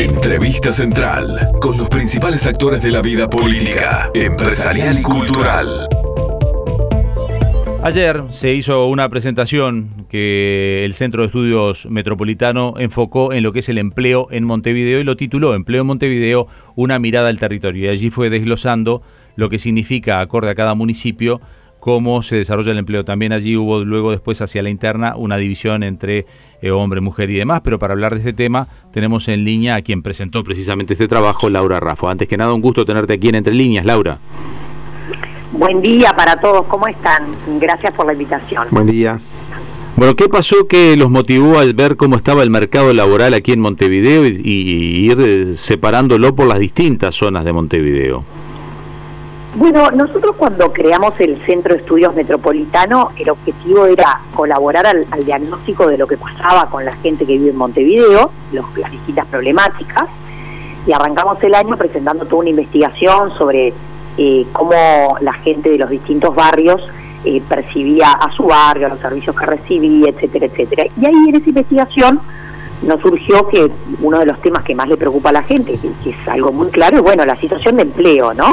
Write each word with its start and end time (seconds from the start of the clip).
Entrevista 0.00 0.72
central 0.72 1.38
con 1.60 1.76
los 1.76 1.90
principales 1.90 2.46
actores 2.46 2.82
de 2.82 2.90
la 2.90 3.02
vida 3.02 3.28
política, 3.28 4.10
empresarial 4.14 4.98
y 4.98 5.02
cultural. 5.02 5.86
Ayer 7.82 8.22
se 8.30 8.54
hizo 8.54 8.86
una 8.86 9.10
presentación 9.10 10.06
que 10.08 10.86
el 10.86 10.94
Centro 10.94 11.20
de 11.20 11.26
Estudios 11.26 11.84
Metropolitano 11.84 12.72
enfocó 12.78 13.34
en 13.34 13.42
lo 13.42 13.52
que 13.52 13.58
es 13.58 13.68
el 13.68 13.76
empleo 13.76 14.28
en 14.30 14.44
Montevideo 14.44 15.00
y 15.00 15.04
lo 15.04 15.18
tituló 15.18 15.52
Empleo 15.52 15.82
en 15.82 15.88
Montevideo, 15.88 16.46
una 16.76 16.98
mirada 16.98 17.28
al 17.28 17.38
territorio. 17.38 17.84
Y 17.84 17.88
allí 17.88 18.08
fue 18.08 18.30
desglosando 18.30 19.02
lo 19.36 19.50
que 19.50 19.58
significa, 19.58 20.20
acorde 20.20 20.48
a 20.48 20.54
cada 20.54 20.74
municipio, 20.74 21.42
cómo 21.80 22.22
se 22.22 22.36
desarrolla 22.36 22.72
el 22.72 22.78
empleo. 22.78 23.04
También 23.04 23.32
allí 23.32 23.56
hubo 23.56 23.84
luego 23.84 24.10
después 24.10 24.40
hacia 24.42 24.62
la 24.62 24.70
interna 24.70 25.14
una 25.16 25.36
división 25.36 25.82
entre 25.82 26.26
eh, 26.62 26.70
hombre, 26.70 27.00
mujer 27.00 27.30
y 27.30 27.34
demás, 27.34 27.62
pero 27.62 27.78
para 27.78 27.94
hablar 27.94 28.12
de 28.12 28.18
este 28.18 28.32
tema 28.32 28.68
tenemos 28.92 29.26
en 29.28 29.44
línea 29.44 29.76
a 29.76 29.82
quien 29.82 30.02
presentó 30.02 30.44
precisamente 30.44 30.92
este 30.92 31.08
trabajo, 31.08 31.48
Laura 31.48 31.80
Raffo. 31.80 32.08
Antes 32.08 32.28
que 32.28 32.36
nada, 32.36 32.52
un 32.52 32.60
gusto 32.60 32.84
tenerte 32.84 33.14
aquí 33.14 33.30
en 33.30 33.36
Entre 33.36 33.54
Líneas, 33.54 33.84
Laura. 33.84 34.18
Buen 35.52 35.82
día 35.82 36.12
para 36.14 36.36
todos, 36.36 36.66
¿cómo 36.66 36.86
están? 36.86 37.24
Gracias 37.58 37.92
por 37.94 38.06
la 38.06 38.12
invitación. 38.12 38.68
Buen 38.70 38.86
día. 38.86 39.18
Bueno, 39.96 40.14
¿qué 40.14 40.28
pasó 40.28 40.68
que 40.68 40.96
los 40.96 41.10
motivó 41.10 41.58
al 41.58 41.74
ver 41.74 41.96
cómo 41.96 42.16
estaba 42.16 42.42
el 42.42 42.50
mercado 42.50 42.94
laboral 42.94 43.34
aquí 43.34 43.52
en 43.52 43.60
Montevideo 43.60 44.24
y, 44.26 44.40
y 44.44 45.10
ir 45.10 45.18
eh, 45.20 45.56
separándolo 45.56 46.34
por 46.34 46.46
las 46.46 46.58
distintas 46.58 47.16
zonas 47.16 47.44
de 47.44 47.52
Montevideo? 47.52 48.24
Bueno, 49.54 49.90
nosotros 49.90 50.36
cuando 50.36 50.72
creamos 50.72 51.18
el 51.18 51.36
Centro 51.44 51.74
de 51.74 51.80
Estudios 51.80 52.14
Metropolitano, 52.14 53.10
el 53.16 53.30
objetivo 53.30 53.86
era 53.86 54.20
colaborar 54.32 54.86
al, 54.86 55.06
diagnóstico 55.24 55.88
de 55.88 55.98
lo 55.98 56.06
que 56.06 56.16
pasaba 56.16 56.70
con 56.70 56.84
la 56.84 56.94
gente 56.96 57.26
que 57.26 57.32
vive 57.32 57.50
en 57.50 57.56
Montevideo, 57.56 58.30
las 58.52 58.90
distintas 58.92 59.26
problemáticas, 59.26 60.04
y 60.86 60.92
arrancamos 60.92 61.42
el 61.42 61.54
año 61.54 61.76
presentando 61.76 62.26
toda 62.26 62.42
una 62.42 62.50
investigación 62.50 63.36
sobre 63.36 63.74
eh, 64.18 64.46
cómo 64.52 65.16
la 65.20 65.32
gente 65.32 65.70
de 65.70 65.78
los 65.78 65.90
distintos 65.90 66.32
barrios 66.32 66.80
eh, 67.24 67.42
percibía 67.48 68.12
a 68.12 68.30
su 68.32 68.44
barrio, 68.44 68.88
los 68.88 69.00
servicios 69.00 69.34
que 69.34 69.46
recibía, 69.46 70.10
etcétera, 70.10 70.46
etcétera. 70.46 70.84
Y 71.00 71.06
ahí 71.06 71.28
en 71.28 71.34
esa 71.34 71.48
investigación 71.48 72.20
nos 72.82 73.00
surgió 73.00 73.46
que 73.48 73.70
uno 74.00 74.20
de 74.20 74.26
los 74.26 74.40
temas 74.40 74.62
que 74.62 74.74
más 74.74 74.88
le 74.88 74.96
preocupa 74.96 75.30
a 75.30 75.32
la 75.32 75.42
gente, 75.42 75.76
que, 76.02 76.10
es 76.10 76.28
algo 76.28 76.52
muy 76.52 76.68
claro, 76.68 76.98
es 76.98 77.02
bueno, 77.02 77.24
la 77.26 77.36
situación 77.36 77.76
de 77.76 77.82
empleo, 77.82 78.32
¿no? 78.32 78.52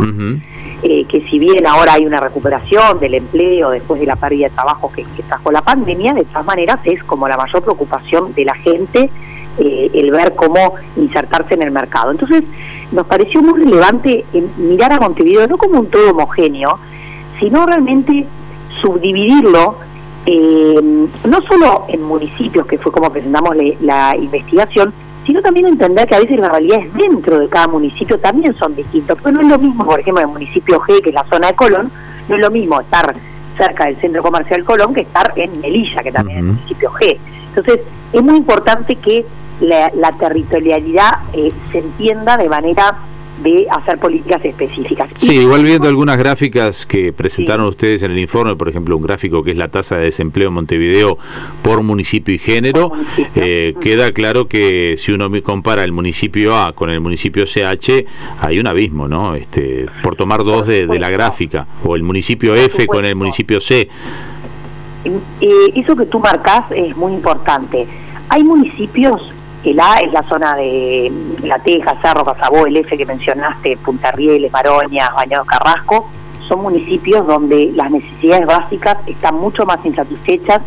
Eh, 0.84 1.06
que 1.06 1.22
si 1.28 1.40
bien 1.40 1.66
ahora 1.66 1.94
hay 1.94 2.06
una 2.06 2.20
recuperación 2.20 3.00
del 3.00 3.16
empleo 3.16 3.72
después 3.72 4.00
de 4.00 4.06
la 4.06 4.16
pérdida 4.16 4.48
de 4.48 4.54
trabajo 4.54 4.92
que, 4.92 5.04
trajo 5.28 5.52
la 5.52 5.64
pandemia, 5.64 6.14
de 6.14 6.24
todas 6.26 6.46
maneras 6.46 6.78
es 6.84 7.04
como 7.04 7.28
la 7.28 7.36
mayor 7.36 7.64
preocupación 7.64 8.32
de 8.36 8.46
la 8.46 8.54
gente 8.54 9.10
eh, 9.58 9.90
el 9.92 10.12
ver 10.12 10.36
cómo 10.36 10.76
insertarse 10.96 11.56
en 11.56 11.64
el 11.64 11.72
mercado. 11.72 12.12
Entonces, 12.12 12.44
nos 12.92 13.08
pareció 13.08 13.42
muy 13.42 13.64
relevante 13.64 14.24
mirar 14.58 14.94
a 14.94 15.00
Montevideo 15.00 15.48
no 15.48 15.58
como 15.58 15.80
un 15.80 15.88
todo 15.88 16.12
homogéneo, 16.12 16.78
sino 17.40 17.66
realmente 17.66 18.28
subdividirlo 18.80 19.78
eh, 20.28 21.08
no 21.24 21.42
solo 21.42 21.86
en 21.88 22.04
municipios, 22.04 22.68
que 22.68 22.78
fue 22.78 22.92
como 22.92 23.12
presentamos 23.12 23.56
la 23.80 24.16
investigación, 24.16 24.94
sino 25.28 25.42
también 25.42 25.68
entender 25.68 26.08
que 26.08 26.16
a 26.16 26.20
veces 26.22 26.40
las 26.40 26.50
realidades 26.50 26.92
dentro 26.94 27.38
de 27.38 27.50
cada 27.50 27.68
municipio 27.68 28.18
también 28.18 28.56
son 28.56 28.74
distintas, 28.74 29.18
porque 29.18 29.34
no 29.34 29.42
es 29.42 29.48
lo 29.48 29.60
mismo, 29.60 29.86
por 29.86 30.00
ejemplo, 30.00 30.24
en 30.24 30.30
el 30.30 30.34
municipio 30.34 30.80
G, 30.80 31.02
que 31.04 31.10
es 31.10 31.16
la 31.16 31.26
zona 31.26 31.48
de 31.48 31.54
Colón, 31.54 31.92
no 32.30 32.36
es 32.36 32.42
lo 32.42 32.50
mismo 32.50 32.80
estar 32.80 33.14
cerca 33.58 33.88
del 33.88 33.98
centro 33.98 34.24
comercial 34.24 34.64
Colón 34.64 34.94
que 34.94 35.02
estar 35.02 35.34
en 35.36 35.60
Melilla, 35.60 36.02
que 36.02 36.14
también 36.14 36.38
es 36.38 36.44
el 36.44 36.48
municipio 36.54 36.92
G. 36.92 37.18
Entonces, 37.50 37.80
es 38.14 38.24
muy 38.24 38.38
importante 38.38 38.96
que 38.96 39.26
la, 39.60 40.12
territorialidad 40.14 41.12
eh, 41.34 41.52
se 41.74 41.80
entienda 41.80 42.38
de 42.38 42.48
manera 42.48 42.96
de 43.44 43.68
hacer 43.70 44.00
políticas 44.00 44.44
específicas. 44.44 45.10
Sí, 45.16 45.36
igual 45.36 45.64
viendo 45.64 45.88
algunas 45.88 46.18
gráficas 46.18 46.86
que 46.86 47.14
presentaron 47.14 47.68
ustedes 47.68 48.04
en 48.04 48.12
el 48.12 48.20
informe, 48.20 48.56
por 48.56 48.70
ejemplo, 48.70 48.98
un 48.98 49.04
gráfico 49.04 49.44
que 49.44 49.52
es 49.52 49.58
la 49.58 49.68
tasa 49.68 49.98
de 49.98 50.06
desempleo 50.06 50.48
en 50.48 50.54
Montevideo 50.56 51.18
por 51.62 51.84
municipio 51.84 52.34
y 52.34 52.40
género, 52.40 52.92
eh, 53.36 53.76
queda 53.80 54.12
claro 54.12 54.48
que 54.48 54.96
si 54.98 55.12
uno 55.12 55.30
compara 55.44 55.84
el 55.84 55.92
municipio 55.92 56.56
A 56.56 56.74
con 56.74 56.90
el 56.90 57.00
municipio 57.00 57.46
CH, 57.46 58.06
hay 58.42 58.60
un 58.60 58.68
abismo, 58.68 59.08
¿no? 59.08 59.36
Este, 59.36 59.86
por 60.02 60.16
tomar 60.16 60.44
dos 60.44 60.66
de, 60.66 60.88
la 60.98 61.10
gráfica, 61.10 61.68
o 61.84 61.96
el 61.96 62.02
municipio 62.02 62.56
F 62.56 62.88
con 62.88 63.06
el 63.06 63.16
municipio 63.16 63.62
C. 63.62 63.88
Eh, 65.42 65.50
eso 65.76 65.96
que 65.96 66.06
tú 66.06 66.20
marcas 66.20 66.72
es 66.72 66.96
muy 66.98 67.14
importante. 67.14 67.86
Hay 68.30 68.44
municipios 68.44 69.22
el 69.72 69.80
A 69.80 69.96
es 69.96 70.12
la 70.14 70.24
zona 70.24 70.56
de 70.56 71.12
La 71.44 71.60
Teja, 71.60 71.98
Cerro, 72.02 72.24
Casabó, 72.24 72.66
el 72.66 72.78
F 72.78 72.98
que 72.98 73.06
mencionaste, 73.06 73.78
Punta 73.78 74.12
Rieles, 74.12 74.52
Maroña, 74.52 75.10
Bañado 75.16 75.46
Carrasco, 75.46 76.10
son 76.48 76.62
municipios 76.62 77.28
donde 77.28 77.72
las 77.76 77.92
necesidades 77.92 78.46
básicas 78.46 78.98
están 79.06 79.36
mucho 79.36 79.66
más 79.66 79.80
insatisfechas. 79.86 80.62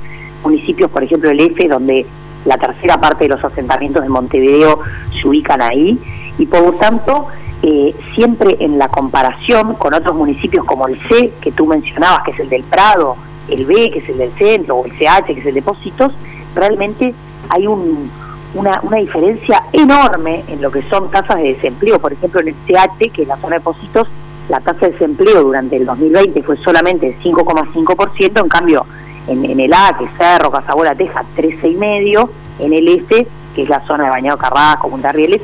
Municipios, 0.45 0.91
por 0.91 1.03
ejemplo, 1.03 1.31
el 1.31 1.41
F, 1.41 1.69
donde 1.69 2.07
la 2.45 2.59
tercera 2.59 3.01
parte 3.01 3.25
de 3.25 3.31
los 3.31 3.43
asentamientos 3.43 4.03
de 4.03 4.09
Montevideo 4.09 4.81
se 5.13 5.27
ubican 5.27 5.63
ahí, 5.63 5.99
y 6.39 6.47
por 6.47 6.61
lo 6.63 6.73
tanto, 6.73 7.29
eh, 7.63 7.95
siempre 8.15 8.57
en 8.61 8.79
la 8.79 8.89
comparación 8.89 9.75
con 9.75 9.95
otros 9.95 10.15
municipios 10.15 10.65
como 10.65 10.89
el 10.89 10.99
C, 11.09 11.33
que 11.41 11.53
tú 11.53 11.67
mencionabas, 11.67 12.25
que 12.25 12.33
es 12.33 12.41
el 12.41 12.49
del 12.49 12.63
Prado, 12.65 13.17
el 13.49 13.65
B, 13.65 13.91
que 13.91 13.99
es 14.01 14.09
el 14.09 14.19
del 14.19 14.33
centro, 14.33 14.77
o 14.77 14.85
el 14.87 14.93
CH, 14.93 15.27
que 15.27 15.33
es 15.33 15.39
el 15.39 15.45
de 15.45 15.53
Depósitos, 15.53 16.13
realmente 16.55 17.15
hay 17.49 17.67
un, 17.67 18.11
una, 18.55 18.81
una 18.83 18.97
diferencia 18.99 19.65
enorme 19.73 20.45
en 20.49 20.61
lo 20.61 20.71
que 20.71 20.83
son 20.83 21.11
tasas 21.11 21.37
de 21.37 21.55
desempleo. 21.55 21.99
Por 21.99 22.13
ejemplo, 22.13 22.41
en 22.41 22.49
el 22.49 22.55
CH, 22.67 23.13
que 23.13 23.23
es 23.23 23.29
la 23.29 23.37
zona 23.37 23.57
de 23.57 23.61
Positos, 23.61 24.09
la 24.49 24.61
tasa 24.61 24.87
de 24.87 24.93
desempleo 24.93 25.43
durante 25.43 25.77
el 25.77 25.87
2020 25.87 26.43
fue 26.43 26.57
solamente 26.57 27.17
5,5%, 27.23 28.41
en 28.41 28.49
cambio 28.49 28.87
en, 29.29 29.61
el 29.61 29.73
A, 29.73 29.95
que 29.97 30.05
es 30.05 30.11
Cerro, 30.19 30.51
Casabola, 30.51 30.95
Teja, 30.95 31.25
13,5%, 31.37 32.29
en 32.59 32.73
el 32.73 32.89
F, 32.89 33.27
que 33.55 33.63
es 33.63 33.69
la 33.69 33.81
zona 33.87 34.05
de 34.05 34.11
Bañado 34.11 34.39
Carrasco, 34.39 34.91
Punta 34.91 35.13
Rieles, 35.13 35.41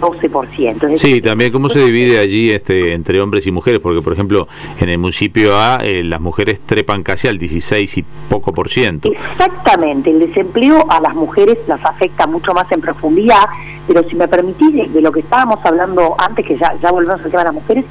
12%. 0.00 0.98
sí, 0.98 1.20
también 1.20 1.52
cómo 1.52 1.68
se 1.68 1.80
divide 1.80 2.18
allí 2.18 2.50
este 2.50 2.94
entre 2.94 3.20
hombres 3.20 3.46
y 3.46 3.50
mujeres, 3.50 3.80
porque 3.80 4.02
por 4.02 4.12
ejemplo 4.12 4.48
en 4.80 4.88
el 4.88 4.98
municipio 4.98 5.56
A 5.56 5.76
eh, 5.82 6.02
las 6.02 6.20
mujeres 6.20 6.60
trepan 6.64 7.02
casi 7.02 7.28
al 7.28 7.38
16 7.38 7.98
y 7.98 8.04
poco 8.28 8.52
por 8.52 8.68
ciento. 8.68 9.10
Exactamente, 9.12 10.10
el 10.10 10.20
desempleo 10.20 10.84
a 10.88 11.00
las 11.00 11.14
mujeres 11.14 11.58
las 11.66 11.84
afecta 11.84 12.26
mucho 12.26 12.52
más 12.52 12.70
en 12.72 12.80
profundidad, 12.80 13.48
pero 13.86 14.02
si 14.08 14.16
me 14.16 14.28
permitís 14.28 14.92
de, 14.92 15.00
lo 15.00 15.12
que 15.12 15.20
estábamos 15.20 15.64
hablando 15.64 16.16
antes, 16.18 16.44
que 16.44 16.56
ya, 16.56 16.74
ya 16.82 16.90
volvemos 16.90 17.20
al 17.24 17.30
tema 17.30 17.42
de 17.42 17.48
las 17.48 17.54
mujeres, 17.54 17.84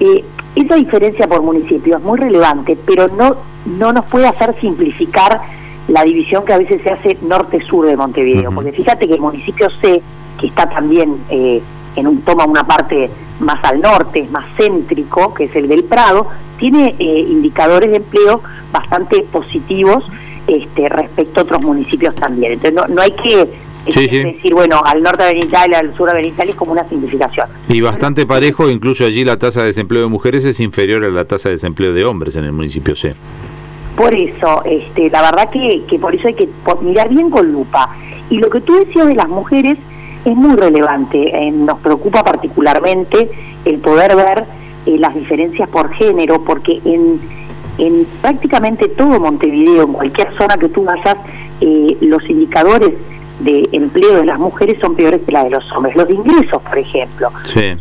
eh, 0.00 0.24
esa 0.54 0.76
diferencia 0.76 1.26
por 1.26 1.42
municipio 1.42 1.96
es 1.96 2.02
muy 2.02 2.18
relevante, 2.18 2.76
pero 2.86 3.08
no, 3.08 3.36
no 3.66 3.92
nos 3.92 4.04
puede 4.06 4.26
hacer 4.26 4.54
simplificar 4.60 5.40
la 5.88 6.04
división 6.04 6.44
que 6.44 6.52
a 6.52 6.58
veces 6.58 6.82
se 6.82 6.90
hace 6.90 7.18
norte-sur 7.22 7.86
de 7.86 7.96
Montevideo, 7.96 8.52
porque 8.52 8.72
fíjate 8.72 9.06
que 9.06 9.14
el 9.14 9.20
municipio 9.20 9.68
C 9.80 10.02
que 10.38 10.46
está 10.46 10.68
también 10.68 11.16
eh, 11.30 11.62
en 11.96 12.06
un 12.06 12.22
toma 12.22 12.44
una 12.44 12.64
parte 12.64 13.10
más 13.40 13.62
al 13.64 13.80
norte, 13.80 14.26
más 14.30 14.44
céntrico, 14.56 15.34
que 15.34 15.44
es 15.44 15.56
el 15.56 15.68
del 15.68 15.84
Prado, 15.84 16.28
tiene 16.58 16.94
eh, 16.98 17.26
indicadores 17.28 17.90
de 17.90 17.96
empleo 17.96 18.42
bastante 18.72 19.22
positivos 19.22 20.04
este, 20.46 20.88
respecto 20.88 21.40
a 21.40 21.42
otros 21.44 21.62
municipios 21.62 22.14
también. 22.14 22.52
Entonces 22.52 22.88
no, 22.88 23.02
hay 23.02 23.12
que 23.12 23.48
este, 23.86 24.24
decir, 24.24 24.54
bueno, 24.54 24.80
al 24.84 25.02
norte 25.02 25.24
de 25.24 25.34
Benitalia, 25.34 25.78
al 25.78 25.94
sur 25.94 26.08
de 26.08 26.16
Benitalia 26.16 26.52
es 26.52 26.56
como 26.56 26.72
una 26.72 26.88
simplificación. 26.88 27.48
Y 27.68 27.80
bastante 27.80 28.26
parejo, 28.26 28.68
incluso 28.68 29.04
allí 29.04 29.24
la 29.24 29.38
tasa 29.38 29.60
de 29.60 29.68
desempleo 29.68 30.02
de 30.02 30.08
mujeres 30.08 30.44
es 30.44 30.60
inferior 30.60 31.04
a 31.04 31.10
la 31.10 31.24
tasa 31.24 31.48
de 31.48 31.56
desempleo 31.56 31.92
de 31.92 32.04
hombres 32.04 32.34
en 32.36 32.44
el 32.44 32.52
municipio 32.52 32.96
C. 32.96 33.14
Por 33.96 34.14
eso, 34.14 34.62
este, 34.64 35.10
la 35.10 35.22
verdad 35.22 35.50
que, 35.50 35.82
que 35.88 35.98
por 35.98 36.14
eso 36.14 36.28
hay 36.28 36.34
que 36.34 36.48
mirar 36.82 37.08
bien 37.08 37.30
con 37.30 37.50
lupa. 37.50 37.90
Y 38.30 38.38
lo 38.38 38.48
que 38.50 38.60
tú 38.60 38.74
decías 38.74 39.06
de 39.06 39.14
las 39.14 39.28
mujeres, 39.28 39.78
es 40.30 40.36
muy 40.36 40.56
relevante. 40.56 41.18
Eh, 41.34 41.50
nos 41.50 41.78
preocupa 41.78 42.24
particularmente 42.24 43.30
el 43.64 43.78
poder 43.78 44.16
ver 44.16 44.44
eh, 44.86 44.96
las 44.98 45.14
diferencias 45.14 45.68
por 45.68 45.92
género, 45.92 46.42
porque 46.44 46.80
en, 46.84 47.20
en 47.78 48.06
prácticamente 48.20 48.88
todo 48.88 49.20
Montevideo, 49.20 49.84
en 49.84 49.92
cualquier 49.92 50.32
zona 50.36 50.56
que 50.56 50.68
tú 50.68 50.84
vayas, 50.84 51.16
eh, 51.60 51.96
los 52.00 52.28
indicadores 52.28 52.92
de 53.40 53.68
empleo 53.70 54.16
de 54.16 54.24
las 54.24 54.38
mujeres 54.38 54.78
son 54.80 54.96
peores 54.96 55.20
que 55.24 55.30
la 55.30 55.44
de 55.44 55.50
los 55.50 55.70
hombres. 55.72 55.94
Los 55.94 56.08
de 56.08 56.14
ingresos, 56.14 56.60
por 56.60 56.76
ejemplo. 56.76 57.30
Sí. 57.46 57.76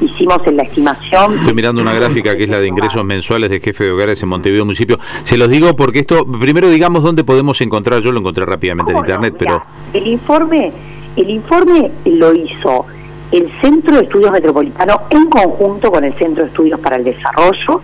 hicimos 0.00 0.38
en 0.46 0.56
la 0.56 0.62
estimación. 0.62 1.34
Estoy 1.38 1.54
mirando 1.54 1.82
una 1.82 1.92
gráfica 1.92 2.36
que 2.36 2.44
es 2.44 2.50
la 2.50 2.60
de 2.60 2.68
ingresos 2.68 3.04
mensuales 3.04 3.50
de 3.50 3.60
jefe 3.60 3.84
de 3.84 3.90
hogares 3.90 4.22
en 4.22 4.28
Montevideo 4.28 4.64
municipio. 4.64 4.98
Se 5.24 5.36
los 5.36 5.48
digo 5.48 5.74
porque 5.74 6.00
esto, 6.00 6.24
primero 6.24 6.68
digamos 6.68 7.02
dónde 7.02 7.24
podemos 7.24 7.60
encontrar, 7.60 8.00
yo 8.00 8.12
lo 8.12 8.20
encontré 8.20 8.44
rápidamente 8.44 8.92
en 8.92 8.98
internet, 8.98 9.34
pero... 9.36 9.62
El 9.92 10.06
informe 10.06 10.72
el 11.16 11.30
informe 11.30 11.90
lo 12.04 12.34
hizo 12.34 12.86
el 13.30 13.50
Centro 13.60 13.96
de 13.96 14.02
Estudios 14.02 14.30
Metropolitano 14.30 15.02
en 15.10 15.28
conjunto 15.28 15.90
con 15.90 16.04
el 16.04 16.12
Centro 16.14 16.44
de 16.44 16.50
Estudios 16.50 16.80
para 16.80 16.96
el 16.96 17.04
Desarrollo. 17.04 17.80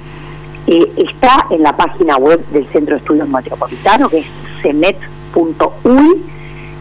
Eh, 0.67 0.93
está 0.97 1.47
en 1.51 1.63
la 1.63 1.77
página 1.77 2.17
web 2.19 2.45
del 2.49 2.67
Centro 2.69 2.95
de 2.95 3.01
Estudios 3.01 3.29
Metropolitano, 3.29 4.09
que 4.09 4.19
es 4.19 4.27
cemet.uy. 4.63 6.23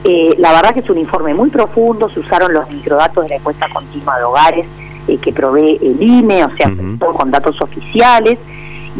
Eh, 0.03 0.35
la 0.37 0.51
verdad 0.51 0.73
que 0.73 0.81
es 0.81 0.89
un 0.89 0.97
informe 0.97 1.33
muy 1.33 1.49
profundo, 1.49 2.09
se 2.09 2.19
usaron 2.19 2.53
los 2.53 2.69
microdatos 2.69 3.23
de 3.23 3.29
la 3.29 3.35
encuesta 3.37 3.67
continua 3.73 4.17
de 4.17 4.23
hogares 4.23 4.65
eh, 5.07 5.17
que 5.17 5.31
provee 5.31 5.79
el 5.81 6.01
INE, 6.01 6.45
o 6.45 6.51
sea, 6.55 6.71
todo 6.99 7.13
con 7.13 7.31
datos 7.31 7.61
oficiales, 7.61 8.37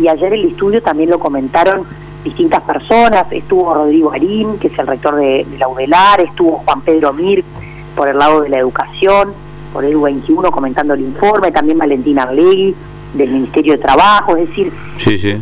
y 0.01 0.07
ayer 0.07 0.33
el 0.33 0.45
estudio 0.45 0.81
también 0.81 1.09
lo 1.09 1.19
comentaron 1.19 1.85
distintas 2.27 2.61
personas, 2.63 3.25
estuvo 3.31 3.73
Rodrigo 3.73 4.11
Arín, 4.11 4.57
que 4.59 4.67
es 4.67 4.77
el 4.77 4.85
rector 4.85 5.15
de, 5.15 5.45
la 5.57 5.67
UDELAR, 5.69 6.21
estuvo 6.21 6.61
Juan 6.65 6.81
Pedro 6.81 7.13
Mir 7.13 7.43
por 7.95 8.09
el 8.09 8.17
lado 8.17 8.41
de 8.41 8.49
la 8.49 8.59
educación, 8.59 9.33
por 9.71 9.85
el 9.85 9.97
21 9.97 10.51
comentando 10.51 10.93
el 10.93 11.01
informe, 11.01 11.51
también 11.51 11.77
Valentina 11.77 12.23
Arlegui, 12.23 12.75
del 13.13 13.31
Ministerio 13.31 13.73
de 13.73 13.79
Trabajo, 13.79 14.35
es 14.37 14.49
decir, 14.49 14.71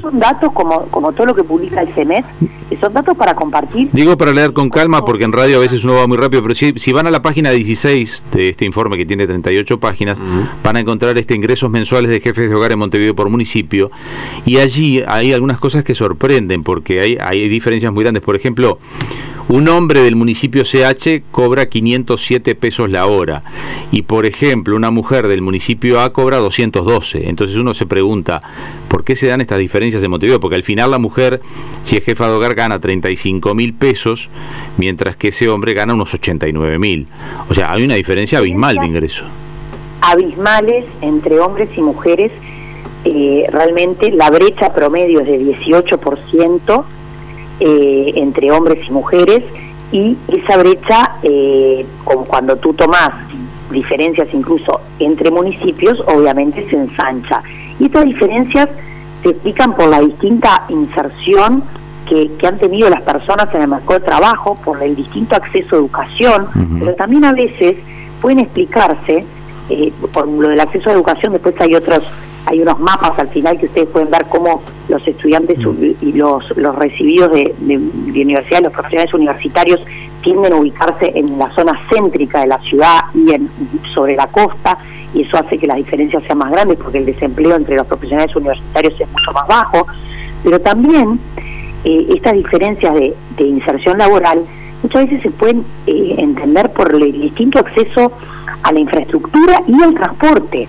son 0.01 0.19
datos 0.19 0.51
como, 0.53 0.85
como 0.88 1.12
todo 1.13 1.27
lo 1.27 1.35
que 1.35 1.44
publica 1.44 1.81
el 1.81 1.94
CEMES, 1.94 2.25
que 2.69 2.77
son 2.77 2.94
datos 2.94 3.17
para 3.17 3.33
compartir. 3.35 3.89
Digo 3.91 4.17
para 4.17 4.31
leer 4.31 4.53
con 4.53 4.69
calma, 4.69 5.03
porque 5.03 5.25
en 5.25 5.33
radio 5.33 5.57
a 5.57 5.59
veces 5.59 5.83
uno 5.83 5.95
va 5.95 6.07
muy 6.07 6.17
rápido, 6.17 6.41
pero 6.41 6.56
si, 6.56 6.73
si 6.77 6.94
van 6.94 7.07
a 7.07 7.12
la 7.12 7.21
página 7.21 7.51
16 7.51 8.23
de 8.33 8.50
este 8.50 8.65
informe 8.65 8.97
que 8.97 9.06
tiene 9.06 9.27
38 9.27 9.79
páginas, 9.79 10.17
van 10.63 10.75
a 10.75 10.79
encontrar 10.79 11.17
este 11.17 11.35
ingresos 11.35 11.69
mensuales 11.69 12.09
de 12.09 12.19
jefes 12.19 12.50
de 12.50 12.56
hogar 12.56 12.71
en 12.71 12.79
Montevideo 12.79 13.15
por 13.15 13.29
municipio, 13.29 13.91
y 14.45 14.57
allí 14.57 15.03
hay 15.07 15.33
algunas 15.33 15.59
cosas 15.59 15.83
que 15.83 15.95
sorprenden, 15.95 16.63
porque 16.63 17.01
hay, 17.01 17.17
hay 17.19 17.50
diferencias 17.50 17.91
muy 17.91 18.03
grandes. 18.03 18.23
Por 18.23 18.35
ejemplo, 18.35 18.79
un 19.47 19.68
hombre 19.68 20.01
del 20.01 20.15
municipio 20.15 20.63
CH 20.63 21.21
cobra 21.31 21.68
507 21.68 22.56
pesos 22.56 22.89
la 22.89 23.06
hora 23.06 23.44
y 23.92 24.01
por 24.01 24.25
ejemplo 24.25 24.75
una 24.75 24.89
mujer 24.89 25.27
del 25.27 25.42
municipio 25.44 26.00
A 26.00 26.12
cobra 26.13 26.38
212. 26.38 27.30
Entonces 27.30 27.56
uno 27.56 27.75
se 27.75 27.86
pregunta, 27.86 28.42
¿por 28.88 29.03
qué 29.03 29.15
se 29.15 29.27
dan 29.27 29.42
estas 29.42 29.59
diferencias 29.59 30.01
en 30.01 30.09
Montevideo? 30.09 30.39
Porque 30.39 30.56
al 30.56 30.63
final 30.63 30.89
la 30.89 30.97
mujer, 30.97 31.42
si 31.83 31.95
es 31.95 32.03
jefa 32.03 32.27
de 32.27 32.33
hogar, 32.33 32.56
gana 32.56 32.80
35 32.80 33.53
mil 33.53 33.74
pesos, 33.74 34.30
mientras 34.77 35.15
que 35.15 35.27
ese 35.27 35.48
hombre 35.48 35.74
gana 35.74 35.94
unos 35.94 36.13
89 36.13 36.80
mil. 36.80 37.07
O 37.48 37.53
sea, 37.53 37.71
hay 37.71 37.83
una 37.83 37.95
diferencia 37.95 38.39
abismal 38.39 38.77
de 38.77 38.86
ingreso. 38.88 39.25
Abismales 40.01 40.86
entre 41.01 41.39
hombres 41.39 41.69
y 41.77 41.81
mujeres. 41.81 42.31
Eh, 43.03 43.45
realmente 43.51 44.09
la 44.09 44.31
brecha 44.31 44.74
promedio 44.74 45.19
es 45.19 45.27
de 45.27 45.39
18% 45.39 46.86
eh, 47.60 48.13
entre 48.16 48.52
hombres 48.52 48.80
y 48.88 48.92
mujeres 48.92 49.44
y 49.92 50.18
esa 50.28 50.57
brecha, 50.57 51.18
eh, 51.24 51.86
como 52.04 52.25
cuando 52.25 52.57
tú 52.57 52.74
tomas 52.74 53.12
diferencias 53.72 54.28
incluso 54.34 54.81
entre 55.00 55.31
municipios, 55.31 56.00
obviamente 56.07 56.68
se 56.69 56.75
ensancha. 56.75 57.42
Y 57.80 57.86
estas 57.86 58.06
diferencias 58.06 58.68
se 59.24 59.30
explican 59.30 59.75
por 59.75 59.90
la 59.90 60.00
distinta 60.02 60.66
inserción 60.69 61.63
que, 62.07 62.30
han 62.46 62.57
tenido 62.57 62.90
las 62.90 63.02
personas 63.02 63.54
en 63.56 63.63
el 63.63 63.68
mercado 63.68 64.00
de 64.00 64.06
trabajo, 64.06 64.58
por 64.63 64.81
el 64.84 64.96
distinto 64.96 65.36
acceso 65.36 65.75
a 65.75 65.80
educación, 65.80 66.48
pero 66.80 66.94
también 66.96 67.25
a 67.25 67.34
veces 67.34 67.78
pueden 68.22 68.40
explicarse, 68.40 69.25
eh, 69.69 69.94
por 70.13 70.28
lo 70.28 70.50
del 70.50 70.60
acceso 70.60 70.90
a 70.90 70.94
educación, 70.94 71.34
después 71.34 71.56
hay 71.60 71.74
otros 71.75 72.04
hay 72.45 72.62
unos 72.62 72.80
mapas 72.80 73.18
al 73.18 73.30
final 73.30 73.57
que 73.57 73.65
ustedes 73.65 73.89
pueden 73.89 74.09
ver 74.12 74.25
cómo 74.30 74.62
los 74.88 75.06
estudiantes 75.07 75.57
y 76.01 76.13
los, 76.13 76.56
los 76.57 76.75
recibidos 76.75 77.31
de, 77.31 77.56
de, 77.59 78.21
universidad, 78.21 78.62
los 78.62 78.74
profesionales 78.74 79.13
universitarios 79.13 79.81
tienden 80.21 80.53
a 80.53 80.57
ubicarse 80.57 81.12
en 81.15 81.38
la 81.38 81.51
zona 81.53 81.80
céntrica 81.89 82.42
de 82.42 82.47
la 82.47 82.59
ciudad 82.59 83.00
y 83.13 83.33
en, 83.33 83.50
sobre 83.94 84.15
la 84.15 84.27
costa, 84.27 84.77
y 85.13 85.21
eso 85.21 85.38
hace 85.38 85.57
que 85.57 85.65
las 85.65 85.77
diferencias 85.77 86.24
sean 86.24 86.39
más 86.39 86.51
grandes 86.51 86.77
porque 86.77 87.00
el 87.00 87.06
desempleo 87.06 87.56
entre 87.56 87.75
los 87.75 87.88
profesionales 87.88 88.36
universitarios 88.36 89.00
es 89.00 89.12
mucho 89.12 89.31
más 89.31 89.48
bajo, 89.48 89.88
pero 90.44 90.59
también 90.59 91.19
eh, 91.83 92.07
estas 92.15 92.33
diferencias 92.33 92.94
de, 92.94 93.15
inserción 93.38 93.98
laboral 93.98 94.44
muchas 94.83 95.03
veces 95.06 95.21
se 95.24 95.31
pueden 95.31 95.63
eh, 95.88 96.15
entender 96.18 96.71
por 96.74 96.94
el 96.94 97.12
distinto 97.12 97.59
acceso 97.59 98.12
a 98.63 98.71
la 98.71 98.80
infraestructura 98.80 99.62
y 99.68 99.81
al 99.81 99.94
transporte. 99.94 100.68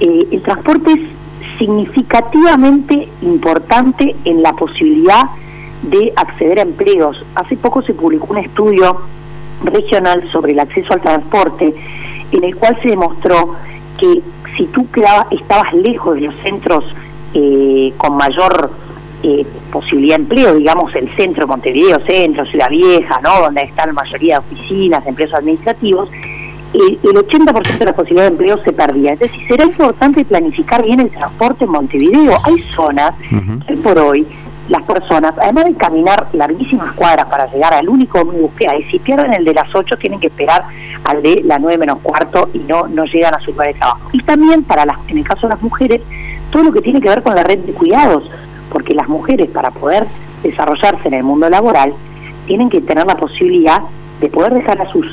Eh, 0.00 0.28
el 0.30 0.42
transporte 0.42 0.92
es 0.92 1.58
significativamente 1.58 3.08
importante 3.22 4.16
en 4.24 4.42
la 4.42 4.52
posibilidad 4.54 5.30
de 5.82 6.12
acceder 6.16 6.58
a 6.58 6.62
empleos. 6.62 7.24
Hace 7.34 7.56
poco 7.56 7.82
se 7.82 7.94
publicó 7.94 8.32
un 8.32 8.38
estudio 8.38 9.00
regional 9.62 10.28
sobre 10.32 10.52
el 10.52 10.60
acceso 10.60 10.92
al 10.92 11.00
transporte 11.00 11.74
en 12.32 12.44
el 12.44 12.56
cual 12.56 12.78
se 12.82 12.88
demostró 12.88 13.54
que 13.98 14.22
si 14.56 14.66
tú 14.66 14.86
estabas 15.30 15.72
lejos 15.74 16.16
de 16.16 16.22
los 16.22 16.34
centros 16.42 16.84
eh, 17.34 17.92
con 17.96 18.16
mayor 18.16 18.70
eh, 19.22 19.46
posibilidad 19.72 20.16
de 20.16 20.22
empleo, 20.22 20.54
digamos 20.54 20.94
el 20.94 21.08
centro 21.16 21.46
Montevideo, 21.46 22.00
centro, 22.00 22.44
Ciudad 22.46 22.68
Vieja, 22.68 23.20
donde 23.22 23.62
están 23.62 23.88
la 23.88 23.94
mayoría 23.94 24.40
de 24.40 24.54
oficinas, 24.54 25.06
empleos 25.06 25.32
administrativos, 25.32 26.10
el, 26.74 27.00
80% 27.00 27.78
de 27.78 27.84
la 27.84 27.92
posibilidad 27.92 28.24
de 28.24 28.32
empleo 28.32 28.58
se 28.64 28.72
perdía. 28.72 29.12
Es 29.12 29.20
decir, 29.20 29.46
será 29.46 29.64
importante 29.64 30.24
planificar 30.24 30.82
bien 30.82 31.00
el 31.00 31.10
transporte 31.10 31.64
en 31.64 31.70
Montevideo. 31.70 32.34
Hay 32.44 32.58
zonas 32.74 33.14
que 33.66 33.76
por 33.76 33.98
hoy 33.98 34.26
las 34.68 34.82
personas, 34.82 35.34
además 35.38 35.66
de 35.66 35.74
caminar 35.74 36.26
larguísimas 36.32 36.92
cuadras 36.94 37.26
para 37.26 37.46
llegar 37.52 37.74
al 37.74 37.88
único 37.88 38.20
ómnibus 38.20 38.52
que 38.54 38.66
hay, 38.66 38.82
si 38.84 38.98
pierden 38.98 39.34
el 39.34 39.44
de 39.44 39.54
las 39.54 39.72
8 39.74 39.96
tienen 39.98 40.20
que 40.20 40.28
esperar 40.28 40.64
al 41.04 41.22
de 41.22 41.42
las 41.44 41.60
9 41.60 41.78
menos 41.78 41.98
cuarto 42.00 42.48
y 42.54 42.58
no, 42.60 42.88
no 42.88 43.04
llegan 43.04 43.34
a 43.34 43.40
su 43.40 43.50
lugar 43.50 43.68
de 43.68 43.74
trabajo. 43.74 44.08
Y 44.12 44.22
también 44.22 44.64
para 44.64 44.86
las, 44.86 44.96
en 45.08 45.18
el 45.18 45.24
caso 45.24 45.42
de 45.42 45.54
las 45.54 45.62
mujeres, 45.62 46.00
todo 46.50 46.64
lo 46.64 46.72
que 46.72 46.80
tiene 46.80 47.00
que 47.00 47.08
ver 47.08 47.22
con 47.22 47.34
la 47.34 47.44
red 47.44 47.58
de 47.58 47.72
cuidados, 47.72 48.28
porque 48.70 48.94
las 48.94 49.08
mujeres 49.08 49.50
para 49.50 49.70
poder 49.70 50.06
desarrollarse 50.42 51.08
en 51.08 51.14
el 51.14 51.22
mundo 51.22 51.48
laboral 51.50 51.92
tienen 52.46 52.70
que 52.70 52.80
tener 52.80 53.06
la 53.06 53.16
posibilidad 53.16 53.82
de 54.20 54.28
poder 54.28 54.54
dejar 54.54 54.80
a 54.80 54.90
sus 54.90 55.06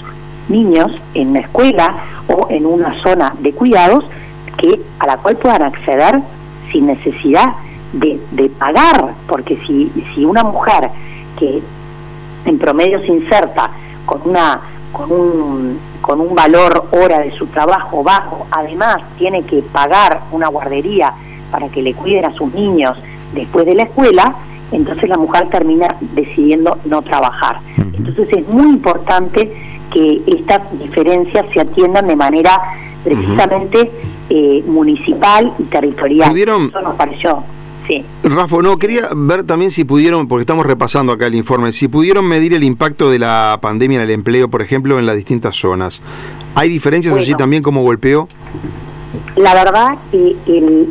niños 0.49 0.91
en 1.13 1.29
una 1.29 1.39
escuela 1.41 1.95
o 2.27 2.47
en 2.49 2.65
una 2.65 3.01
zona 3.01 3.33
de 3.39 3.53
cuidados 3.53 4.05
que 4.57 4.81
a 4.99 5.07
la 5.07 5.17
cual 5.17 5.37
puedan 5.37 5.63
acceder 5.63 6.21
sin 6.71 6.87
necesidad 6.87 7.53
de, 7.93 8.19
de 8.31 8.49
pagar, 8.49 9.13
porque 9.27 9.57
si, 9.67 9.91
si 10.13 10.23
una 10.23 10.43
mujer 10.43 10.89
que 11.37 11.61
en 12.45 12.57
promedio 12.57 12.99
se 13.01 13.07
inserta 13.07 13.69
con 14.05 14.21
una 14.25 14.61
con 14.91 15.11
un, 15.11 15.79
con 16.01 16.19
un 16.19 16.35
valor 16.35 16.89
hora 16.91 17.19
de 17.19 17.31
su 17.31 17.47
trabajo 17.47 18.03
bajo, 18.03 18.45
además 18.51 18.97
tiene 19.17 19.43
que 19.43 19.61
pagar 19.61 20.21
una 20.31 20.47
guardería 20.49 21.13
para 21.49 21.69
que 21.69 21.81
le 21.81 21.93
cuiden 21.93 22.25
a 22.25 22.33
sus 22.33 22.53
niños 22.53 22.97
después 23.33 23.65
de 23.65 23.75
la 23.75 23.83
escuela, 23.83 24.35
entonces 24.71 25.09
la 25.09 25.17
mujer 25.17 25.49
termina 25.49 25.95
decidiendo 26.13 26.77
no 26.85 27.01
trabajar. 27.01 27.59
Entonces 27.77 28.27
es 28.31 28.47
muy 28.47 28.69
importante 28.69 29.51
que 29.91 30.21
estas 30.27 30.61
diferencias 30.79 31.45
se 31.53 31.61
atiendan 31.61 32.07
de 32.07 32.15
manera 32.15 32.51
precisamente 33.03 33.91
eh, 34.29 34.63
municipal 34.65 35.53
y 35.59 35.63
territorial. 35.63 36.29
¿Pudieron? 36.29 36.69
Eso 36.69 36.81
nos 36.81 36.95
pareció. 36.95 37.43
Sí. 37.87 38.05
Rafa, 38.23 38.57
no, 38.61 38.77
quería 38.77 39.01
ver 39.15 39.43
también 39.43 39.71
si 39.71 39.83
pudieron, 39.83 40.27
porque 40.27 40.41
estamos 40.41 40.65
repasando 40.65 41.11
acá 41.13 41.27
el 41.27 41.35
informe, 41.35 41.71
si 41.71 41.87
pudieron 41.87 42.25
medir 42.25 42.53
el 42.53 42.63
impacto 42.63 43.09
de 43.09 43.19
la 43.19 43.57
pandemia 43.61 43.97
en 43.97 44.03
el 44.03 44.11
empleo, 44.11 44.49
por 44.49 44.61
ejemplo, 44.61 44.99
en 44.99 45.05
las 45.05 45.15
distintas 45.15 45.55
zonas. 45.55 46.01
¿Hay 46.55 46.69
diferencias 46.69 47.15
allí 47.15 47.33
también 47.33 47.63
como 47.63 47.81
golpeó? 47.81 48.27
La 49.35 49.53
verdad 49.53 49.97
que 50.11 50.35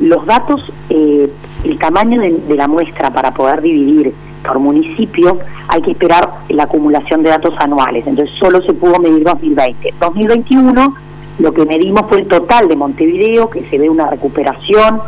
los 0.00 0.26
datos, 0.26 0.60
eh, 0.90 1.30
el 1.64 1.78
tamaño 1.78 2.20
de 2.20 2.54
la 2.54 2.66
muestra 2.66 3.12
para 3.12 3.32
poder 3.32 3.62
dividir 3.62 4.12
por 4.42 4.58
municipio 4.58 5.38
hay 5.68 5.82
que 5.82 5.92
esperar 5.92 6.28
la 6.48 6.64
acumulación 6.64 7.22
de 7.22 7.30
datos 7.30 7.54
anuales, 7.58 8.06
entonces 8.06 8.34
solo 8.38 8.62
se 8.62 8.72
pudo 8.72 8.98
medir 8.98 9.24
2020. 9.24 9.94
2021 10.00 10.94
lo 11.38 11.52
que 11.54 11.64
medimos 11.64 12.02
fue 12.08 12.18
el 12.18 12.26
total 12.26 12.68
de 12.68 12.76
Montevideo, 12.76 13.48
que 13.48 13.64
se 13.70 13.78
ve 13.78 13.88
una 13.88 14.08
recuperación 14.08 15.00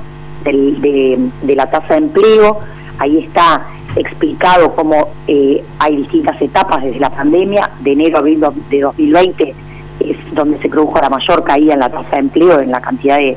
de, 0.45 1.31
la 1.55 1.71
tasa 1.71 1.95
de 1.95 1.99
empleo, 1.99 2.59
ahí 2.99 3.19
está 3.19 3.67
explicado 3.97 4.75
cómo 4.75 5.09
eh, 5.27 5.63
hay 5.79 5.97
distintas 5.97 6.41
etapas 6.41 6.83
desde 6.83 7.01
la 7.01 7.11
pandemia, 7.11 7.71
de 7.81 7.93
enero 7.93 8.17
a 8.17 8.21
abril 8.21 8.43
de 8.71 8.81
2020 8.81 9.55
es 10.01 10.17
donde 10.35 10.59
se 10.59 10.69
produjo 10.69 10.99
la 11.01 11.09
mayor 11.09 11.45
caída 11.45 11.75
en 11.75 11.81
la 11.81 11.89
tasa 11.89 12.11
de 12.13 12.19
empleo, 12.19 12.61
en 12.61 12.71
la 12.71 12.81
cantidad 12.81 13.19
de, 13.19 13.37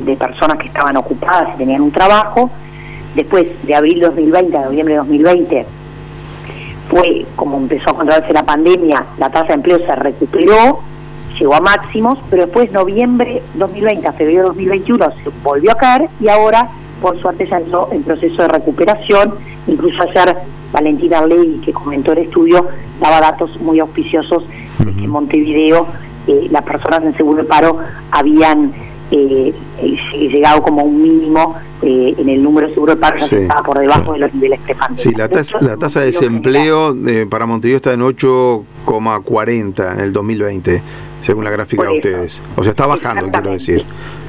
de 0.00 0.16
personas 0.16 0.58
que 0.58 0.66
estaban 0.66 0.96
ocupadas 0.96 1.54
y 1.54 1.58
tenían 1.58 1.80
un 1.80 1.92
trabajo, 1.92 2.50
después 3.16 3.46
de 3.66 3.74
abril 3.74 4.00
2020 4.00 4.56
a 4.56 4.64
noviembre 4.66 4.94
de 4.94 4.98
2020, 4.98 5.66
fue 6.88 7.26
como 7.34 7.56
empezó 7.56 7.90
a 7.90 7.94
controlarse 7.94 8.32
la 8.32 8.44
pandemia, 8.44 9.04
la 9.18 9.30
tasa 9.30 9.48
de 9.48 9.54
empleo 9.54 9.78
se 9.78 9.96
recuperó, 9.96 10.80
llegó 11.38 11.54
a 11.54 11.60
máximos, 11.60 12.18
pero 12.30 12.44
después 12.44 12.70
noviembre 12.70 13.42
2020 13.54 14.06
a 14.06 14.12
febrero 14.12 14.44
2021 14.48 15.10
se 15.24 15.30
volvió 15.42 15.72
a 15.72 15.74
caer 15.74 16.08
y 16.20 16.28
ahora, 16.28 16.68
por 17.00 17.18
suerte, 17.20 17.46
ya 17.46 17.58
entró 17.58 17.88
en 17.90 18.02
proceso 18.02 18.42
de 18.42 18.48
recuperación. 18.48 19.34
Incluso 19.66 20.02
ayer 20.02 20.36
Valentina 20.72 21.26
Ley, 21.26 21.60
que 21.64 21.72
comentó 21.72 22.12
el 22.12 22.18
estudio, 22.18 22.66
daba 23.00 23.20
datos 23.20 23.60
muy 23.60 23.80
auspiciosos 23.80 24.44
de 24.78 24.92
que 24.92 25.04
en 25.04 25.10
Montevideo 25.10 25.86
eh, 26.26 26.48
las 26.50 26.62
personas 26.62 27.02
en 27.02 27.16
seguro 27.16 27.42
de 27.42 27.48
paro 27.48 27.78
habían 28.10 28.72
eh, 29.10 29.54
llegado 30.12 30.62
como 30.62 30.82
un 30.82 31.02
mínimo 31.02 31.54
eh, 31.82 32.14
en 32.18 32.28
el 32.28 32.42
número 32.42 32.68
seguro 32.68 32.94
de 32.94 33.00
paro, 33.00 33.18
ya 33.18 33.36
estaba 33.36 33.62
por 33.62 33.78
debajo 33.78 34.12
de 34.14 34.20
los 34.20 34.34
niveles 34.34 34.60
prepandemia. 34.60 35.02
Sí, 35.02 35.12
la 35.14 35.28
tasa, 35.28 35.58
la 35.60 35.76
tasa 35.76 36.00
de 36.00 36.06
desempleo 36.06 36.94
de, 36.94 37.26
para 37.26 37.46
Montevideo 37.46 37.76
está 37.76 37.92
en 37.92 38.00
8,40 38.00 39.92
en 39.92 40.00
el 40.00 40.12
2020, 40.12 40.82
según 41.22 41.44
la 41.44 41.50
gráfica 41.50 41.84
de 41.84 41.96
ustedes. 41.96 42.42
O 42.56 42.62
sea, 42.62 42.70
está 42.70 42.86
bajando, 42.86 43.30
quiero 43.30 43.52
decir. 43.52 43.84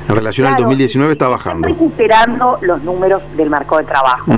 En 0.07 0.15
relación 0.15 0.47
al 0.47 0.55
2019 0.55 1.13
está 1.13 1.27
bajando. 1.27 1.67
Recuperando 1.67 2.57
los 2.61 2.81
números 2.83 3.21
del 3.35 3.49
marco 3.49 3.77
de 3.77 3.83
trabajo. 3.83 4.31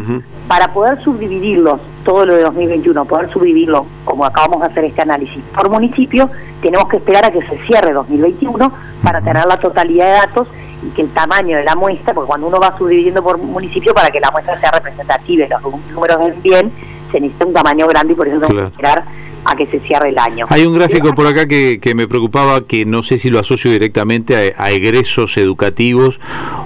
Para 0.47 0.73
poder 0.73 1.01
subdividirlos, 1.03 1.79
todo 2.03 2.25
lo 2.25 2.35
de 2.35 2.43
2021, 2.43 3.05
poder 3.05 3.29
subdividirlo, 3.31 3.85
como 4.03 4.25
acabamos 4.25 4.61
de 4.61 4.67
hacer 4.67 4.85
este 4.85 5.03
análisis, 5.03 5.43
por 5.53 5.69
municipio, 5.69 6.27
tenemos 6.59 6.89
que 6.89 6.97
esperar 6.97 7.25
a 7.25 7.31
que 7.31 7.41
se 7.43 7.55
cierre 7.67 7.93
2021 7.93 8.71
para 9.03 9.21
tener 9.21 9.45
la 9.45 9.59
totalidad 9.59 10.05
de 10.05 10.11
datos 10.27 10.47
y 10.81 10.89
que 10.89 11.03
el 11.03 11.09
tamaño 11.09 11.57
de 11.57 11.63
la 11.63 11.75
muestra, 11.75 12.15
porque 12.15 12.29
cuando 12.29 12.47
uno 12.47 12.59
va 12.59 12.75
subdividiendo 12.77 13.21
por 13.21 13.37
municipio, 13.37 13.93
para 13.93 14.09
que 14.09 14.19
la 14.19 14.31
muestra 14.31 14.59
sea 14.59 14.71
representativa 14.71 15.45
y 15.45 15.49
los 15.49 15.61
números 15.93 16.19
den 16.19 16.41
bien, 16.41 16.71
se 17.11 17.19
necesita 17.19 17.45
un 17.45 17.53
tamaño 17.53 17.87
grande 17.87 18.13
y 18.13 18.15
por 18.15 18.27
eso 18.27 18.39
tenemos 18.39 18.71
que 18.71 18.75
esperar 18.75 19.03
a 19.45 19.55
que 19.55 19.65
se 19.67 19.79
cierre 19.79 20.09
el 20.09 20.17
año. 20.17 20.45
Hay 20.49 20.65
un 20.65 20.75
gráfico 20.75 21.13
por 21.13 21.27
acá 21.27 21.47
que, 21.47 21.79
me 21.95 22.07
preocupaba, 22.07 22.65
que 22.65 22.85
no 22.85 23.03
sé 23.03 23.17
si 23.17 23.29
lo 23.29 23.39
asocio 23.39 23.71
directamente 23.71 24.53
a, 24.57 24.71
egresos 24.71 25.37
educativos 25.37 26.19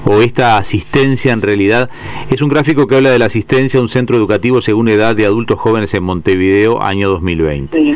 o 0.05 0.21
esta 0.21 0.57
asistencia 0.57 1.31
en 1.31 1.41
realidad. 1.41 1.89
Es 2.29 2.41
un 2.41 2.49
gráfico 2.49 2.87
que 2.87 2.95
habla 2.95 3.11
de 3.11 3.19
la 3.19 3.25
asistencia 3.25 3.79
a 3.79 3.83
un 3.83 3.89
centro 3.89 4.17
educativo 4.17 4.61
según 4.61 4.89
edad 4.89 5.15
de 5.15 5.25
adultos 5.25 5.59
jóvenes 5.59 5.93
en 5.93 6.03
Montevideo, 6.03 6.81
año 6.81 7.09
2020. 7.09 7.95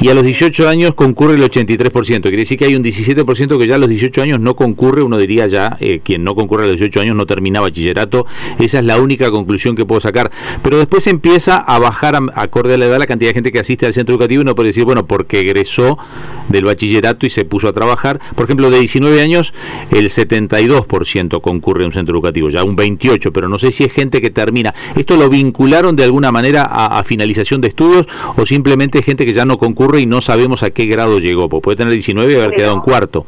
Y 0.00 0.08
a 0.08 0.14
los 0.14 0.24
18 0.24 0.68
años 0.68 0.94
concurre 0.94 1.34
el 1.34 1.42
83%. 1.42 2.22
Quiere 2.22 2.36
decir 2.36 2.58
que 2.58 2.66
hay 2.66 2.74
un 2.76 2.84
17% 2.84 3.58
que 3.58 3.66
ya 3.66 3.74
a 3.74 3.78
los 3.78 3.88
18 3.88 4.22
años 4.22 4.40
no 4.40 4.54
concurre. 4.54 5.02
Uno 5.02 5.18
diría 5.18 5.46
ya, 5.46 5.76
eh, 5.80 6.00
quien 6.02 6.22
no 6.22 6.34
concurre 6.34 6.64
a 6.64 6.68
los 6.68 6.78
18 6.78 7.00
años 7.00 7.16
no 7.16 7.26
termina 7.26 7.60
bachillerato. 7.60 8.26
Esa 8.58 8.78
es 8.78 8.84
la 8.84 9.00
única 9.00 9.30
conclusión 9.30 9.74
que 9.74 9.84
puedo 9.84 10.00
sacar. 10.00 10.30
Pero 10.62 10.78
después 10.78 11.06
empieza 11.06 11.56
a 11.56 11.78
bajar, 11.78 12.18
acorde 12.34 12.74
a 12.74 12.78
la 12.78 12.86
edad, 12.86 12.98
la 12.98 13.06
cantidad 13.06 13.30
de 13.30 13.34
gente 13.34 13.52
que 13.52 13.58
asiste 13.58 13.86
al 13.86 13.92
centro 13.92 14.17
educativo 14.18 14.42
uno 14.42 14.54
puede 14.54 14.68
decir, 14.68 14.84
bueno, 14.84 15.06
porque 15.06 15.40
egresó 15.40 15.98
del 16.48 16.64
bachillerato 16.64 17.26
y 17.26 17.30
se 17.30 17.44
puso 17.44 17.68
a 17.68 17.72
trabajar. 17.72 18.20
Por 18.34 18.44
ejemplo, 18.44 18.70
de 18.70 18.80
19 18.80 19.20
años, 19.22 19.54
el 19.90 20.10
72% 20.10 21.40
concurre 21.40 21.84
a 21.84 21.86
un 21.86 21.92
centro 21.92 22.14
educativo, 22.14 22.48
ya 22.48 22.64
un 22.64 22.76
28%, 22.76 23.30
pero 23.32 23.48
no 23.48 23.58
sé 23.58 23.72
si 23.72 23.84
es 23.84 23.92
gente 23.92 24.20
que 24.20 24.30
termina. 24.30 24.74
¿Esto 24.96 25.16
lo 25.16 25.28
vincularon 25.28 25.96
de 25.96 26.04
alguna 26.04 26.32
manera 26.32 26.62
a, 26.62 27.02
finalización 27.04 27.60
de 27.60 27.68
estudios 27.68 28.06
o 28.36 28.44
simplemente 28.44 29.02
gente 29.02 29.24
que 29.24 29.32
ya 29.32 29.44
no 29.44 29.58
concurre 29.58 30.00
y 30.00 30.06
no 30.06 30.20
sabemos 30.20 30.62
a 30.62 30.70
qué 30.70 30.86
grado 30.86 31.18
llegó? 31.18 31.48
Pues 31.48 31.62
puede 31.62 31.76
tener 31.76 31.92
19 31.92 32.32
y 32.32 32.36
haber 32.36 32.52
quedado 32.52 32.74
en 32.74 32.80
cuarto. 32.80 33.24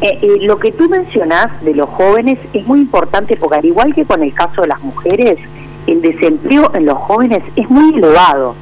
Eh, 0.00 0.18
eh, 0.22 0.38
lo 0.42 0.58
que 0.58 0.72
tú 0.72 0.88
mencionás 0.88 1.62
de 1.64 1.74
los 1.74 1.88
jóvenes 1.88 2.38
es 2.52 2.66
muy 2.66 2.80
importante 2.80 3.36
porque 3.36 3.56
al 3.56 3.64
igual 3.64 3.94
que 3.94 4.04
con 4.04 4.22
el 4.22 4.32
caso 4.32 4.62
de 4.62 4.68
las 4.68 4.80
mujeres, 4.82 5.38
el 5.86 6.02
desempleo 6.02 6.70
en 6.74 6.86
los 6.86 6.98
jóvenes 6.98 7.42
es 7.56 7.68
muy 7.68 7.94
elevado 7.94 8.54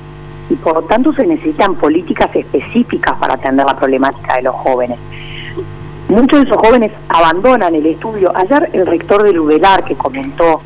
y 0.49 0.55
por 0.55 0.75
lo 0.75 0.83
tanto 0.83 1.13
se 1.13 1.27
necesitan 1.27 1.75
políticas 1.75 2.35
específicas 2.35 3.17
para 3.19 3.35
atender 3.35 3.67
la 3.67 3.77
problemática 3.77 4.37
de 4.37 4.43
los 4.43 4.55
jóvenes. 4.55 4.99
Muchos 6.09 6.41
de 6.41 6.47
esos 6.47 6.59
jóvenes 6.59 6.93
abandonan 7.09 7.75
el 7.75 7.87
estudio. 7.87 8.33
Ayer 8.35 8.71
el 8.73 8.87
rector 8.87 9.25
del 9.25 9.41
UDELAR 9.41 9.85
que 9.85 9.97
comentó 9.97 10.61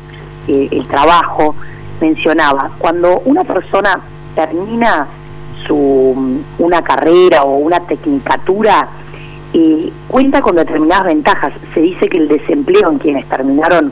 eh, 0.47 0.67
el 0.71 0.87
trabajo 0.87 1.55
mencionaba, 1.99 2.71
cuando 2.77 3.21
una 3.25 3.43
persona 3.43 3.99
termina 4.35 5.07
su 5.65 6.41
una 6.57 6.81
carrera 6.81 7.43
o 7.43 7.57
una 7.57 7.79
tecnicatura, 7.81 8.87
eh, 9.53 9.91
cuenta 10.07 10.41
con 10.41 10.55
determinadas 10.55 11.05
ventajas. 11.05 11.53
Se 11.73 11.81
dice 11.81 12.07
que 12.07 12.17
el 12.17 12.27
desempleo 12.27 12.91
en 12.91 12.99
quienes 12.99 13.27
terminaron 13.27 13.91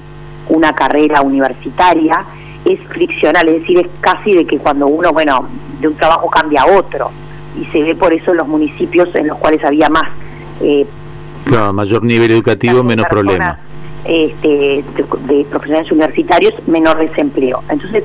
una 0.50 0.74
carrera 0.74 1.22
universitaria 1.22 2.26
es 2.66 2.80
friccional, 2.88 3.48
es 3.48 3.62
decir, 3.62 3.80
es 3.80 3.88
casi 4.02 4.34
de 4.34 4.46
que 4.46 4.58
cuando 4.58 4.88
uno, 4.88 5.12
bueno, 5.12 5.48
de 5.80 5.88
un 5.88 5.96
trabajo 5.96 6.30
cambia 6.30 6.64
a 6.64 6.78
otro, 6.78 7.12
y 7.60 7.66
se 7.66 7.82
ve 7.84 7.96
por 7.96 8.14
eso 8.14 8.32
en 8.32 8.38
los 8.38 8.48
municipios 8.48 9.14
en 9.16 9.28
los 9.28 9.38
cuales 9.38 9.64
había 9.64 9.90
más... 9.90 10.10
Eh, 10.62 10.86
claro, 11.46 11.74
mayor 11.74 12.04
nivel 12.04 12.32
educativo, 12.32 12.84
menos 12.84 13.06
problemas. 13.10 13.58
Este, 14.06 14.84
de, 15.28 15.46
profesionales 15.50 15.92
universitarios, 15.92 16.54
menor 16.68 16.98
desempleo. 16.98 17.62
Entonces, 17.70 18.04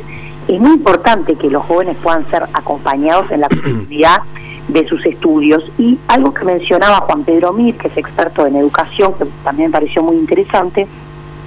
es 0.49 0.61
muy 0.61 0.73
importante 0.73 1.37
que 1.37 1.49
los 1.49 1.65
jóvenes 1.65 1.97
puedan 2.03 2.29
ser 2.31 2.43
acompañados 2.53 3.31
en 3.31 3.41
la 3.41 3.49
continuidad 3.49 4.23
de 4.69 4.87
sus 4.89 5.05
estudios. 5.07 5.65
Y 5.79 5.99
algo 6.09 6.35
que 6.35 6.45
mencionaba 6.45 6.97
Juan 6.97 7.25
Pedro 7.25 7.53
Mir, 7.53 7.77
que 7.77 7.89
es 7.89 7.97
experto 7.97 8.47
en 8.47 8.57
educación, 8.57 9.15
que 9.15 9.27
también 9.45 9.69
me 9.69 9.73
pareció 9.73 10.03
muy 10.03 10.17
interesante, 10.17 10.87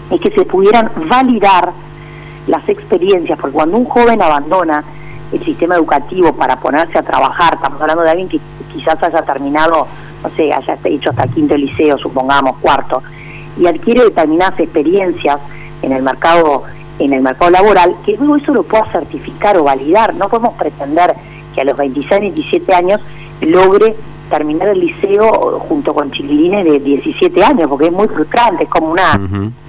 es 0.10 0.22
que 0.22 0.32
se 0.32 0.46
pudieran 0.46 0.92
validar 1.10 1.74
las 2.48 2.68
experiencias, 2.70 3.38
porque 3.38 3.54
cuando 3.54 3.78
un 3.78 3.86
joven 3.86 4.22
abandona 4.22 4.84
el 5.32 5.44
sistema 5.44 5.76
educativo 5.76 6.34
para 6.34 6.60
ponerse 6.60 6.98
a 6.98 7.04
trabajar, 7.04 7.56
estamos 7.56 7.82
hablando 7.82 8.04
de 8.04 8.10
alguien 8.12 8.30
que 8.30 8.40
quizás 8.74 9.02
haya 9.04 9.22
terminado, 9.24 9.88
no 10.24 10.30
sé, 10.36 10.54
haya 10.54 10.78
hecho 10.84 11.10
hasta 11.10 11.28
quinto 11.28 11.56
liceo, 11.56 11.98
supongamos, 11.98 12.58
cuarto, 12.58 13.02
y 13.60 13.68
adquiere 13.68 14.04
determinadas 14.04 14.60
experiencias 14.60 15.40
en 15.82 15.92
el 15.92 16.04
mercado 16.04 16.64
en 17.00 17.14
el 17.14 17.22
mercado 17.22 17.52
laboral, 17.52 17.96
que 18.06 18.18
luego 18.18 18.38
eso 18.38 18.54
lo 18.54 18.64
pueda 18.64 18.92
certificar 18.92 19.56
o 19.58 19.64
validar. 19.64 20.16
No 20.16 20.30
podemos 20.30 20.56
pretender 20.56 21.14
que 21.54 21.62
a 21.62 21.64
los 21.64 21.78
26, 21.78 22.22
27 22.22 22.74
años 22.74 23.02
logre 23.42 23.96
terminar 24.30 24.70
el 24.70 24.80
liceo 24.80 25.60
junto 25.60 25.94
con 25.94 26.12
chiquilines 26.12 26.66
de 26.66 26.80
17 26.80 27.44
años, 27.44 27.70
porque 27.70 27.86
es 27.86 27.92
muy 27.92 28.08
frustrante, 28.08 28.64
es 28.64 28.70
como 28.70 28.92
una, 28.92 29.20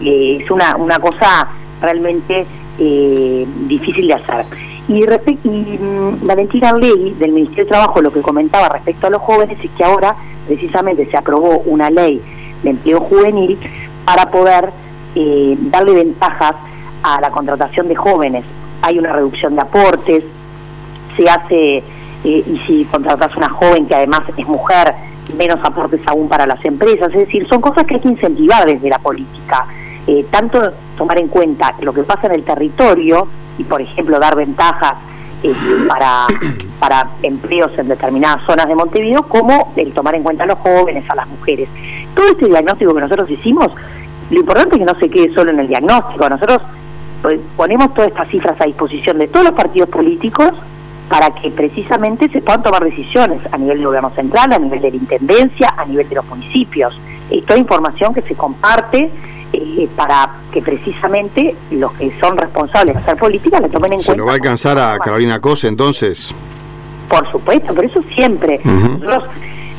eh, 0.01 0.39
es 0.43 0.51
una, 0.51 0.77
una 0.77 0.99
cosa 0.99 1.49
realmente 1.81 2.47
eh, 2.79 3.47
difícil 3.67 4.09
de 4.09 4.15
hacer. 4.15 4.47
Y, 4.89 5.05
mm, 5.05 6.27
Valentina 6.27 6.73
Ley 6.73 7.15
del 7.19 7.33
Ministerio 7.33 7.65
de 7.65 7.71
Trabajo 7.71 8.01
lo 8.01 8.11
que 8.11 8.23
comentaba 8.23 8.71
respecto 8.71 9.07
a 9.07 9.11
los 9.11 9.21
jóvenes 9.21 9.59
es 9.63 9.71
que 9.73 9.85
ahora 9.85 10.17
precisamente 10.47 11.05
se 11.11 11.17
aprobó 11.17 11.59
una 11.67 11.91
ley 11.91 12.23
de 12.63 12.71
empleo 12.71 13.01
juvenil 13.01 13.59
para 14.07 14.31
poder 14.31 14.71
eh, 15.15 15.57
darle 15.61 15.93
ventajas 15.93 16.55
a 17.03 17.21
la 17.21 17.31
contratación 17.31 17.87
de 17.89 17.97
jóvenes. 17.97 18.45
Hay 18.81 18.99
una 18.99 19.13
reducción 19.13 19.55
de 19.57 19.61
aportes, 19.61 20.25
se 21.17 21.29
hace, 21.29 21.77
eh, 21.79 21.83
y 22.25 22.61
si 22.67 22.85
contratas 22.87 23.37
una 23.37 23.51
joven 23.51 23.87
que 23.87 23.95
además 23.95 24.23
es 24.35 24.47
mujer, 24.47 24.95
menos 25.37 25.59
aportes 25.63 26.01
aún 26.07 26.29
para 26.29 26.47
las 26.47 26.65
empresas. 26.65 27.09
Es 27.09 27.27
decir, 27.27 27.47
son 27.47 27.61
cosas 27.61 27.85
que 27.85 27.97
hay 27.97 28.01
que 28.01 28.09
incentivar 28.09 28.65
desde 28.65 28.89
la 28.89 28.99
política. 28.99 29.67
Eh, 30.07 30.25
tanto 30.31 30.73
tomar 30.97 31.19
en 31.19 31.29
cuenta 31.29 31.75
lo 31.83 31.93
que 31.93 32.03
pasa 32.03 32.29
en 32.29 32.33
el 32.33 32.43
territorio 32.43 33.29
y, 33.59 33.65
por 33.65 33.83
ejemplo, 33.83 34.19
dar 34.19 34.37
ventajas 34.37 34.95
eh, 35.43 35.55
para, 35.87 36.27
para 36.81 37.11
empleos 37.23 37.71
en 37.79 37.89
determinadas 37.89 38.45
zonas 38.47 38.67
de 38.67 38.75
Montevideo, 38.75 39.23
como 39.25 39.73
el 39.77 39.93
tomar 39.93 40.15
en 40.15 40.23
cuenta 40.23 40.45
a 40.45 40.47
los 40.47 40.59
jóvenes, 40.59 41.09
a 41.11 41.15
las 41.15 41.29
mujeres. 41.29 41.69
Todo 42.15 42.29
este 42.29 42.47
diagnóstico 42.47 42.95
que 42.95 43.01
nosotros 43.01 43.31
hicimos, 43.31 43.69
lo 44.31 44.41
importante 44.41 44.77
es 44.77 44.79
que 44.79 44.93
no 44.93 44.99
se 44.99 45.09
quede 45.09 45.35
solo 45.35 45.51
en 45.51 45.61
el 45.61 45.69
diagnóstico. 45.69 46.29
Nosotros 46.29 46.61
pues, 47.23 47.39
ponemos 47.57 47.95
todas 47.95 48.09
estas 48.09 48.29
cifras 48.29 48.61
a 48.61 48.65
disposición 48.65 49.19
de 49.19 49.29
todos 49.29 49.47
los 49.47 49.55
partidos 49.55 49.89
políticos 49.89 50.53
para 51.09 51.31
que 51.31 51.51
precisamente 51.51 52.29
se 52.29 52.43
puedan 52.43 52.63
tomar 52.63 52.85
decisiones 52.85 53.41
a 53.51 53.57
nivel 53.57 53.79
del 53.79 53.87
gobierno 53.87 54.11
central, 54.11 54.53
a 54.53 54.59
nivel 54.59 54.81
de 54.81 54.91
la 54.91 54.97
intendencia, 54.97 55.75
a 55.77 55.85
nivel 55.87 56.09
de 56.09 56.17
los 56.17 56.27
municipios. 56.27 56.99
Es 57.31 57.45
toda 57.47 57.59
información 57.59 58.13
que 58.13 58.23
se 58.23 58.35
comparte 58.35 59.11
eh, 59.53 59.89
para 59.97 60.31
que 60.53 60.61
precisamente 60.61 61.55
los 61.71 61.93
que 61.93 62.13
son 62.21 62.37
responsables 62.37 62.95
de 62.95 63.01
hacer 63.01 63.17
política 63.17 63.61
la 63.61 63.69
tomen 63.69 63.93
en 63.93 63.99
cuenta. 63.99 64.13
¿Se 64.13 64.19
lo 64.19 64.27
va 64.27 64.33
a 64.33 64.35
alcanzar 64.35 64.79
a 64.79 64.99
Carolina 64.99 65.41
Cose 65.41 65.69
entonces? 65.69 66.35
Por 67.09 67.31
supuesto, 67.31 67.75
por 67.75 67.85
eso 67.85 68.03
siempre. 68.15 68.61
Nosotros, 68.63 69.25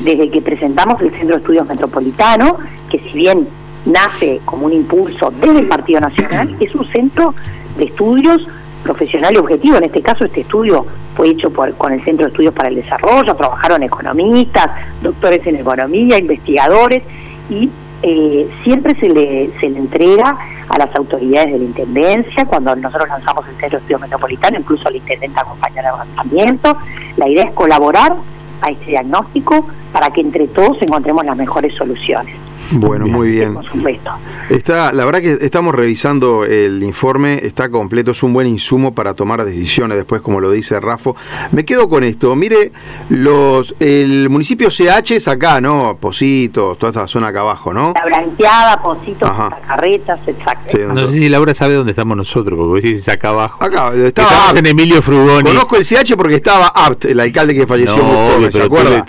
desde 0.00 0.28
que 0.30 0.40
presentamos 0.42 1.00
el 1.00 1.10
Centro 1.10 1.36
de 1.36 1.36
Estudios 1.36 1.66
Metropolitano, 1.68 2.58
que 2.90 2.98
si 2.98 3.12
bien 3.12 3.46
nace 3.86 4.40
como 4.44 4.66
un 4.66 4.72
impulso 4.72 5.32
desde 5.40 5.60
el 5.60 5.68
Partido 5.68 6.00
Nacional, 6.00 6.56
es 6.58 6.74
un 6.74 6.86
centro 6.86 7.34
de 7.78 7.84
estudios 7.84 8.46
profesional 8.82 9.34
y 9.34 9.38
objetivo. 9.38 9.76
En 9.76 9.84
este 9.84 10.02
caso, 10.02 10.24
este 10.24 10.40
estudio 10.40 10.84
fue 11.14 11.28
hecho 11.28 11.50
por, 11.50 11.72
con 11.74 11.92
el 11.92 12.02
Centro 12.02 12.26
de 12.26 12.30
Estudios 12.30 12.54
para 12.54 12.68
el 12.68 12.76
Desarrollo, 12.76 13.34
trabajaron 13.34 13.82
economistas, 13.82 14.66
doctores 15.02 15.46
en 15.46 15.56
economía, 15.56 16.18
investigadores, 16.18 17.02
y 17.48 17.68
eh, 18.02 18.48
siempre 18.64 18.94
se 18.98 19.08
le, 19.08 19.50
se 19.60 19.68
le 19.68 19.78
entrega 19.78 20.36
a 20.68 20.78
las 20.78 20.94
autoridades 20.94 21.52
de 21.52 21.58
la 21.58 21.64
Intendencia, 21.64 22.44
cuando 22.44 22.74
nosotros 22.76 23.08
lanzamos 23.08 23.46
el 23.48 23.56
Centro 23.56 23.78
Estudio 23.78 23.98
Metropolitano, 23.98 24.58
incluso 24.58 24.88
la 24.88 24.96
Intendente 24.96 25.38
acompaña 25.38 25.80
el 25.80 25.86
avanzamiento. 25.86 26.76
La 27.16 27.28
idea 27.28 27.44
es 27.44 27.52
colaborar 27.52 28.16
a 28.62 28.70
este 28.70 28.86
diagnóstico 28.86 29.66
para 29.92 30.10
que 30.10 30.20
entre 30.20 30.48
todos 30.48 30.80
encontremos 30.82 31.24
las 31.24 31.36
mejores 31.36 31.74
soluciones. 31.74 32.36
Bueno, 32.72 33.06
muy 33.06 33.30
bien. 33.30 33.54
Por 33.54 33.66
supuesto. 33.66 34.10
Está, 34.48 34.92
la 34.92 35.04
verdad 35.04 35.20
que 35.20 35.38
estamos 35.40 35.74
revisando 35.74 36.44
el 36.44 36.82
informe, 36.82 37.40
está 37.42 37.68
completo, 37.68 38.12
es 38.12 38.22
un 38.22 38.32
buen 38.32 38.46
insumo 38.46 38.94
para 38.94 39.14
tomar 39.14 39.44
decisiones 39.44 39.96
después, 39.96 40.20
como 40.22 40.40
lo 40.40 40.50
dice 40.50 40.78
Rafo. 40.80 41.16
Me 41.52 41.64
quedo 41.64 41.88
con 41.88 42.04
esto, 42.04 42.34
mire, 42.36 42.72
los 43.08 43.74
el 43.80 44.28
municipio 44.28 44.68
CH 44.70 45.12
es 45.12 45.28
acá, 45.28 45.60
¿no? 45.60 45.96
Positos, 46.00 46.78
toda 46.78 46.90
esta 46.90 47.06
zona 47.06 47.28
acá 47.28 47.40
abajo, 47.40 47.72
¿no? 47.72 47.92
La 47.94 48.06
blanqueada, 48.06 48.80
Positos, 48.82 49.30
Carretas, 49.66 50.20
exacto. 50.26 50.78
no 50.78 51.08
sé 51.08 51.18
si 51.18 51.28
Laura 51.28 51.54
sabe 51.54 51.74
dónde 51.74 51.92
estamos 51.92 52.16
nosotros, 52.16 52.58
porque 52.58 52.88
decís 52.88 53.08
acá 53.08 53.30
abajo. 53.30 53.64
Acá, 53.64 53.92
estaba 53.94 54.52
en 54.56 54.66
Emilio 54.66 55.02
Frugoni. 55.02 55.44
Conozco 55.44 55.76
el 55.76 55.84
CH 55.84 56.16
porque 56.16 56.36
estaba 56.36 56.68
Apt, 56.68 57.06
el 57.06 57.20
alcalde 57.20 57.54
que 57.54 57.66
falleció 57.66 58.02
muy 58.02 58.32
joven, 58.32 58.52
¿se 58.52 58.62
acuerda? 58.62 59.04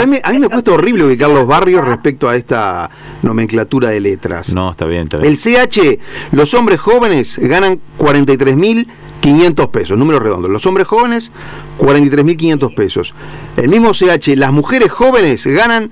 a, 0.00 0.06
mí, 0.06 0.18
a 0.22 0.32
mí 0.32 0.38
me 0.38 0.48
cuesta 0.48 0.72
horrible 0.72 1.04
ubicar 1.04 1.30
los 1.30 1.46
barrios 1.46 1.84
respecto 1.84 2.28
a 2.28 2.36
esta 2.36 2.90
nomenclatura 3.22 3.90
de 3.90 4.00
letras. 4.00 4.52
No, 4.52 4.70
está 4.70 4.86
bien, 4.86 5.04
está 5.04 5.18
bien. 5.18 5.32
El 5.32 5.38
CH, 5.38 5.98
los 6.32 6.54
hombres 6.54 6.80
jóvenes 6.80 7.38
ganan 7.38 7.80
43.500 7.98 9.70
pesos, 9.70 9.98
número 9.98 10.18
redondo. 10.18 10.48
Los 10.48 10.66
hombres 10.66 10.86
jóvenes, 10.86 11.30
43.500 11.78 12.74
pesos. 12.74 13.14
El 13.56 13.68
mismo 13.68 13.92
CH, 13.92 14.36
las 14.36 14.52
mujeres 14.52 14.90
jóvenes 14.90 15.46
ganan 15.46 15.90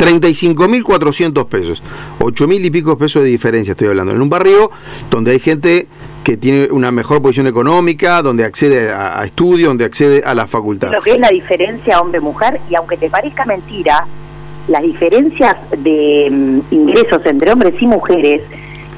35.400 0.00 1.46
pesos. 1.46 1.82
8.000 2.20 2.64
y 2.64 2.70
pico 2.70 2.96
pesos 2.96 3.22
de 3.22 3.28
diferencia, 3.28 3.72
estoy 3.72 3.88
hablando. 3.88 4.12
En 4.12 4.22
un 4.22 4.30
barrio 4.30 4.70
donde 5.10 5.32
hay 5.32 5.40
gente 5.40 5.86
que 6.24 6.36
tiene 6.36 6.68
una 6.70 6.90
mejor 6.90 7.20
posición 7.20 7.46
económica, 7.46 8.22
donde 8.22 8.44
accede 8.44 8.90
a, 8.90 9.20
a 9.20 9.24
estudio, 9.24 9.68
donde 9.68 9.84
accede 9.84 10.22
a 10.24 10.34
la 10.34 10.46
facultad. 10.46 10.90
Lo 10.92 11.02
que 11.02 11.12
es 11.12 11.18
la 11.18 11.28
diferencia 11.28 12.00
hombre-mujer, 12.00 12.60
y 12.70 12.74
aunque 12.74 12.96
te 12.96 13.10
parezca 13.10 13.44
mentira, 13.44 14.06
las 14.68 14.82
diferencias 14.82 15.56
de 15.78 16.28
mm, 16.30 16.60
ingresos 16.70 17.24
entre 17.26 17.52
hombres 17.52 17.74
y 17.80 17.86
mujeres, 17.86 18.42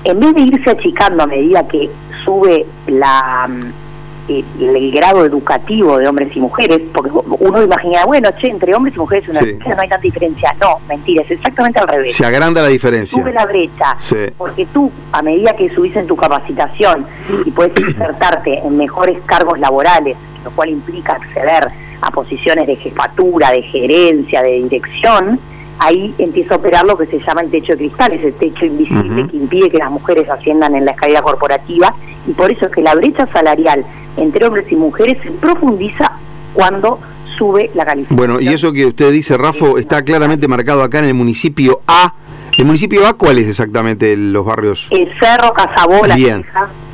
en 0.05 0.21
vez 0.21 0.35
de 0.35 0.41
irse 0.41 0.71
achicando 0.71 1.23
a 1.23 1.27
medida 1.27 1.67
que 1.67 1.91
sube 2.25 2.67
la, 2.87 3.49
mm, 3.49 3.83
eh, 4.29 4.45
el, 4.61 4.93
grado 4.93 5.25
educativo 5.25 5.99
de 5.99 6.07
hombres 6.07 6.35
y 6.37 6.41
mujeres, 6.41 6.81
porque 6.95 7.11
uno 7.13 7.63
imagina, 7.63 8.05
bueno, 8.07 8.31
che, 8.39 8.49
entre 8.49 8.75
hombres 8.75 8.95
y 8.95 8.99
mujeres 8.99 9.29
una 9.29 9.41
no 9.41 9.47
hay 9.47 9.89
tanta 9.89 9.99
diferencia. 9.99 10.55
No, 10.61 10.79
mentira, 10.89 11.23
es 11.23 11.31
exactamente 11.33 11.81
al 11.81 11.89
revés. 11.89 12.15
Se 12.15 12.25
agranda 12.25 12.63
la 12.63 12.69
diferencia. 12.69 13.19
Sube 13.19 13.33
la 13.33 13.47
brecha, 13.47 13.97
porque 14.39 14.67
tú, 14.67 14.91
a 15.11 15.23
medida 15.23 15.57
que 15.57 15.69
subís 15.75 15.97
en 15.97 16.07
tu 16.07 16.17
capacitación 16.17 17.05
y 17.45 17.51
puedes 17.51 17.79
insertarte 17.81 18.59
en 18.59 18.77
mejores 18.77 19.21
cargos 19.23 19.59
laborales, 19.59 20.17
lo 20.45 20.51
cual 20.53 20.71
implica 20.71 21.15
acceder 21.15 21.67
a 22.01 22.11
posiciones 22.11 22.67
de 22.67 22.77
jefatura, 22.77 23.51
de 23.51 23.63
gerencia, 23.63 24.43
de 24.43 24.63
dirección, 24.63 25.41
ahí 25.83 26.15
empieza 26.19 26.55
a 26.55 26.59
operar 26.59 26.87
lo 26.87 26.97
que 26.97 27.07
se 27.07 27.19
llama 27.19 27.41
el 27.43 27.51
techo 27.51 27.73
de 27.73 27.79
cristal, 27.79 28.13
ese 28.13 28.31
techo 28.33 28.67
invisible 28.67 29.27
que 29.29 29.37
impide 29.37 29.69
que 29.71 29.79
las 29.79 29.91
mujeres 29.91 30.29
asciendan 30.29 30.77
en 30.77 30.85
la 30.85 30.93
escalera 30.93 31.23
corporativa 31.23 31.97
y 32.27 32.33
por 32.33 32.53
eso 32.53 32.67
es 32.67 32.73
que 32.73 32.83
la 32.83 32.95
brecha 32.95 33.27
salarial 33.33 33.85
entre 34.17 34.47
hombres 34.47 34.71
y 34.71 34.77
mujeres 34.77 35.19
se 35.23 35.33
profundiza 35.33 36.13
cuando 36.55 37.01
sube 37.37 37.73
la 37.75 37.85
calificación. 37.85 38.17
Bueno, 38.17 38.41
y 38.41 38.47
eso 38.49 38.73
que 38.73 38.87
usted 38.87 39.11
dice, 39.11 39.37
Rafo, 39.37 39.77
está 39.79 40.03
claramente 40.03 40.47
marcado 40.47 40.85
acá 40.85 41.01
en 41.01 41.07
el 41.07 41.15
municipio 41.15 41.81
A. 41.87 42.15
¿El 42.57 42.67
municipio 42.67 43.05
A 43.07 43.15
cuál 43.15 43.39
es 43.39 43.49
exactamente 43.49 44.17
los 44.17 44.45
barrios? 44.45 44.87
El 44.91 45.09
Cerro, 45.19 45.53
Casabola. 45.53 46.15
Bien, 46.15 46.47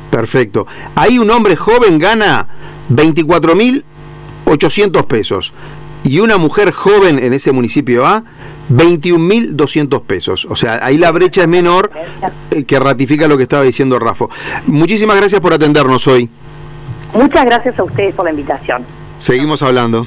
perfecto. 0.09 0.65
Ahí 0.95 1.19
un 1.19 1.29
hombre 1.29 1.55
joven 1.57 1.99
gana 1.99 2.47
24.800 2.89 5.05
pesos 5.05 5.53
y 6.03 6.19
una 6.19 6.37
mujer 6.37 6.71
joven 6.71 7.19
en 7.19 7.33
ese 7.33 7.51
municipio 7.51 8.05
A 8.05 8.23
21.200 8.69 10.03
pesos. 10.03 10.45
O 10.49 10.55
sea, 10.55 10.79
ahí 10.83 10.97
la 10.97 11.11
brecha 11.11 11.41
es 11.41 11.47
menor 11.47 11.91
eh, 12.51 12.63
que 12.63 12.79
ratifica 12.79 13.27
lo 13.27 13.37
que 13.37 13.43
estaba 13.43 13.63
diciendo 13.63 13.99
Rafa. 13.99 14.25
Muchísimas 14.67 15.17
gracias 15.17 15.41
por 15.41 15.53
atendernos 15.53 16.07
hoy. 16.07 16.29
Muchas 17.13 17.45
gracias 17.45 17.79
a 17.79 17.83
ustedes 17.83 18.13
por 18.13 18.25
la 18.25 18.31
invitación. 18.31 18.85
Seguimos 19.17 19.61
hablando. 19.63 20.05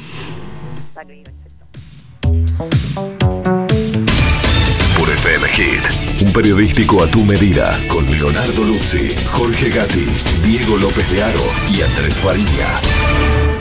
Por 4.96 5.10
FM 5.10 5.48
Hit, 5.48 6.22
un 6.26 6.32
periodístico 6.32 7.02
a 7.02 7.06
tu 7.08 7.24
medida, 7.24 7.76
con 7.88 8.08
Leonardo 8.08 8.64
Luzzi, 8.64 9.12
Jorge 9.32 9.70
Gatti, 9.70 10.06
Diego 10.44 10.76
López 10.76 11.10
de 11.10 11.22
Aro 11.22 11.42
y 11.70 11.82
Andrés 11.82 12.18
Farina. 12.18 13.51